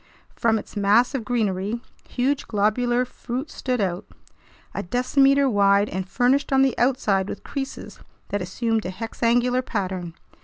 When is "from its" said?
0.35-0.75